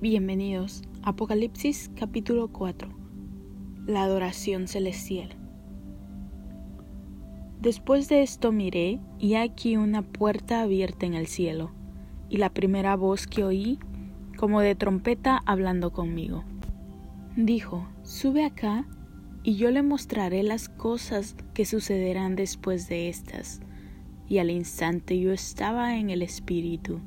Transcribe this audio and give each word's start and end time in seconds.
Bienvenidos. 0.00 0.84
Apocalipsis 1.02 1.90
capítulo 1.96 2.52
4. 2.52 2.88
La 3.84 4.04
adoración 4.04 4.68
celestial. 4.68 5.30
Después 7.60 8.08
de 8.08 8.22
esto 8.22 8.52
miré, 8.52 9.00
y 9.18 9.34
aquí 9.34 9.76
una 9.76 10.02
puerta 10.02 10.62
abierta 10.62 11.04
en 11.04 11.14
el 11.14 11.26
cielo, 11.26 11.72
y 12.28 12.36
la 12.36 12.50
primera 12.50 12.94
voz 12.94 13.26
que 13.26 13.42
oí, 13.42 13.80
como 14.36 14.60
de 14.60 14.76
trompeta 14.76 15.42
hablando 15.46 15.92
conmigo. 15.92 16.44
Dijo, 17.34 17.88
Sube 18.04 18.44
acá, 18.44 18.86
y 19.42 19.56
yo 19.56 19.72
le 19.72 19.82
mostraré 19.82 20.44
las 20.44 20.68
cosas 20.68 21.34
que 21.54 21.64
sucederán 21.64 22.36
después 22.36 22.88
de 22.88 23.08
estas. 23.08 23.58
Y 24.28 24.38
al 24.38 24.50
instante 24.50 25.18
yo 25.18 25.32
estaba 25.32 25.96
en 25.96 26.10
el 26.10 26.22
Espíritu. 26.22 27.00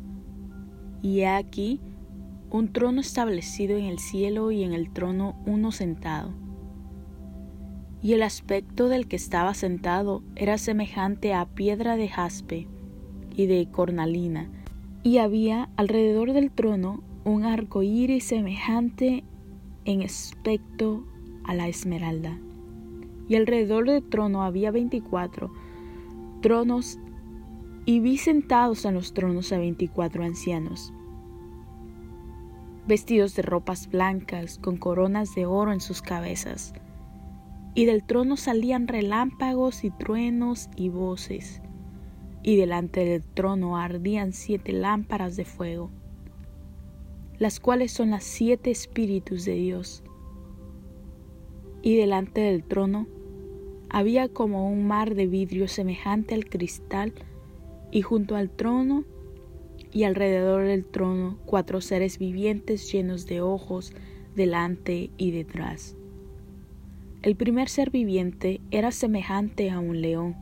Y 1.02 1.22
aquí, 1.22 1.80
un 2.52 2.74
trono 2.74 3.00
establecido 3.00 3.78
en 3.78 3.86
el 3.86 3.98
cielo 3.98 4.52
y 4.52 4.64
en 4.64 4.74
el 4.74 4.92
trono 4.92 5.36
uno 5.46 5.72
sentado. 5.72 6.34
Y 8.04 8.12
el 8.14 8.24
aspecto 8.24 8.90
del 8.90 9.08
que 9.08 9.16
estaba 9.16 9.54
sentado 9.54 10.22
era 10.36 10.58
semejante 10.58 11.34
a 11.34 11.46
piedra 11.46 11.96
de 11.96 12.10
jaspe 12.10 12.68
y 13.36 13.46
de 13.46 13.70
cornalina, 13.72 14.50
y 15.02 15.20
había 15.20 15.70
alrededor 15.78 16.34
del 16.34 16.52
trono 16.52 17.04
un 17.24 17.46
arco 17.46 17.84
iris 17.84 18.26
semejante 18.26 19.24
en 19.86 20.02
aspecto 20.02 21.06
a 21.46 21.56
la 21.56 21.70
esmeralda. 21.70 22.38
Y 23.30 23.36
alrededor 23.36 23.88
del 23.88 24.04
trono 24.04 24.44
había 24.44 24.72
veinticuatro 24.72 25.54
tronos, 26.42 27.00
y 27.86 28.00
vi 28.00 28.18
sentados 28.18 28.84
en 28.84 28.96
los 28.96 29.14
tronos 29.14 29.54
a 29.54 29.58
veinticuatro 29.58 30.24
ancianos 30.24 30.94
vestidos 32.92 33.36
de 33.38 33.42
ropas 33.42 33.90
blancas, 33.90 34.58
con 34.58 34.76
coronas 34.76 35.34
de 35.34 35.46
oro 35.46 35.72
en 35.72 35.80
sus 35.80 36.02
cabezas. 36.02 36.74
Y 37.74 37.86
del 37.86 38.04
trono 38.04 38.36
salían 38.36 38.90
relámpagos 38.90 39.86
y 39.86 39.92
truenos 39.92 40.70
y 40.76 40.90
voces, 40.90 41.62
y 42.44 42.58
delante 42.58 43.06
del 43.06 43.24
trono 43.24 43.78
ardían 43.78 44.34
siete 44.34 44.74
lámparas 44.74 45.38
de 45.38 45.46
fuego, 45.46 45.90
las 47.40 47.62
cuales 47.62 47.94
son 47.94 48.10
las 48.10 48.26
siete 48.26 48.72
espíritus 48.72 49.46
de 49.46 49.54
Dios. 49.54 50.04
Y 51.82 51.96
delante 51.96 52.42
del 52.42 52.62
trono 52.66 53.08
había 53.90 54.28
como 54.28 54.70
un 54.70 54.86
mar 54.86 55.16
de 55.16 55.28
vidrio 55.28 55.70
semejante 55.70 56.36
al 56.36 56.44
cristal, 56.44 57.14
y 57.90 58.02
junto 58.02 58.36
al 58.36 58.50
trono 58.50 59.06
y 59.92 60.04
alrededor 60.04 60.64
del 60.64 60.86
trono 60.86 61.38
cuatro 61.46 61.82
seres 61.82 62.18
vivientes 62.18 62.92
llenos 62.92 63.26
de 63.26 63.42
ojos 63.42 63.94
delante 64.36 65.12
y 65.18 65.32
detrás. 65.32 65.96
El 67.22 67.36
primer 67.36 67.70
ser 67.70 67.92
viviente 67.92 68.62
era 68.72 68.92
semejante 68.92 69.70
a 69.70 69.80
un 69.80 70.02
león, 70.02 70.36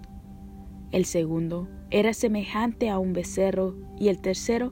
el 0.91 1.05
segundo 1.05 1.67
era 1.91 2.13
semejante 2.13 2.89
a 2.89 2.97
un 2.97 3.13
becerro 3.13 3.75
y 3.99 4.07
el 4.07 4.19
tercero 4.19 4.71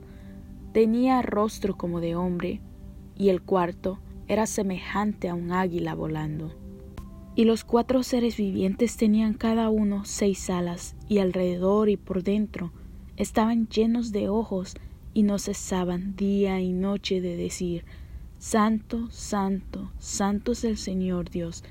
tenía 0.72 1.22
rostro 1.22 1.76
como 1.76 2.00
de 2.00 2.16
hombre 2.16 2.60
y 3.16 3.28
el 3.28 3.42
cuarto 3.42 4.00
era 4.26 4.46
semejante 4.46 5.28
a 5.28 5.34
un 5.34 5.52
águila 5.52 5.94
volando. 5.94 6.54
Y 7.36 7.44
los 7.44 7.62
cuatro 7.62 8.02
seres 8.02 8.36
vivientes 8.36 8.96
tenían 8.96 9.34
cada 9.34 9.70
uno 9.70 10.04
seis 10.04 10.50
alas 10.50 10.96
y 11.08 11.18
alrededor 11.18 11.88
y 11.88 11.96
por 11.96 12.24
dentro 12.24 12.72
estaban 13.18 13.68
llenos 13.68 14.12
de 14.12 14.28
ojos 14.28 14.74
y 15.12 15.24
no 15.24 15.38
cesaban 15.40 16.14
día 16.14 16.60
y 16.60 16.72
noche 16.72 17.20
de 17.20 17.36
decir, 17.36 17.84
Santo, 18.38 19.08
Santo, 19.10 19.90
Santo 19.98 20.52
es 20.52 20.62
el 20.62 20.78
Señor 20.78 21.28
Dios 21.28 21.64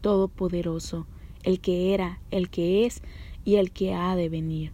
Todopoderoso, 0.00 1.06
el 1.42 1.60
que 1.60 1.92
era, 1.92 2.20
el 2.30 2.48
que 2.48 2.86
es 2.86 3.02
y 3.44 3.56
el 3.56 3.70
que 3.70 3.92
ha 3.92 4.16
de 4.16 4.30
venir. 4.30 4.72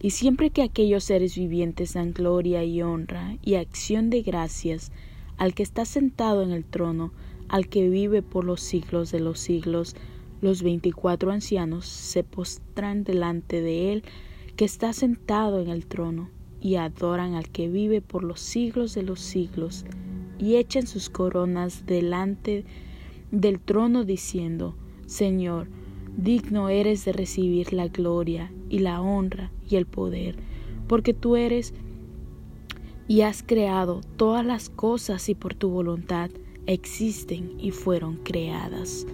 Y 0.00 0.10
siempre 0.10 0.50
que 0.50 0.62
aquellos 0.62 1.04
seres 1.04 1.36
vivientes 1.36 1.94
dan 1.94 2.12
gloria 2.12 2.64
y 2.64 2.82
honra 2.82 3.38
y 3.42 3.54
acción 3.54 4.10
de 4.10 4.22
gracias 4.22 4.90
al 5.36 5.54
que 5.54 5.62
está 5.62 5.84
sentado 5.84 6.42
en 6.42 6.50
el 6.50 6.64
trono, 6.64 7.12
al 7.48 7.68
que 7.68 7.88
vive 7.88 8.22
por 8.22 8.44
los 8.44 8.60
siglos 8.60 9.12
de 9.12 9.20
los 9.20 9.38
siglos, 9.38 9.94
los 10.40 10.64
veinticuatro 10.64 11.30
ancianos 11.30 11.86
se 11.86 12.24
postran 12.24 13.04
delante 13.04 13.60
de 13.60 13.92
él 13.92 14.04
que 14.56 14.64
está 14.64 14.92
sentado 14.92 15.60
en 15.60 15.68
el 15.68 15.86
trono, 15.86 16.30
y 16.60 16.76
adoran 16.76 17.34
al 17.34 17.48
que 17.48 17.68
vive 17.68 18.00
por 18.00 18.22
los 18.22 18.40
siglos 18.40 18.94
de 18.94 19.02
los 19.02 19.20
siglos, 19.20 19.84
y 20.38 20.56
echan 20.56 20.86
sus 20.86 21.10
coronas 21.10 21.86
delante 21.86 22.64
del 23.30 23.60
trono 23.60 24.04
diciendo, 24.04 24.74
Señor, 25.06 25.68
digno 26.16 26.68
eres 26.68 27.04
de 27.04 27.12
recibir 27.12 27.72
la 27.72 27.88
gloria 27.88 28.52
y 28.68 28.80
la 28.80 29.00
honra 29.00 29.50
y 29.68 29.76
el 29.76 29.86
poder, 29.86 30.36
porque 30.86 31.14
tú 31.14 31.36
eres 31.36 31.74
y 33.08 33.22
has 33.22 33.42
creado 33.42 34.00
todas 34.16 34.44
las 34.44 34.68
cosas 34.70 35.28
y 35.28 35.34
por 35.34 35.54
tu 35.54 35.70
voluntad 35.70 36.30
existen 36.66 37.58
y 37.58 37.70
fueron 37.70 38.16
creadas. 38.16 39.06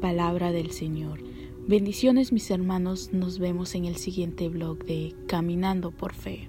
Palabra 0.00 0.52
del 0.52 0.70
Señor. 0.70 1.20
Bendiciones 1.68 2.30
mis 2.30 2.48
hermanos, 2.52 3.12
nos 3.12 3.40
vemos 3.40 3.74
en 3.74 3.86
el 3.86 3.96
siguiente 3.96 4.48
blog 4.48 4.84
de 4.84 5.16
Caminando 5.26 5.90
por 5.90 6.14
Fe. 6.14 6.48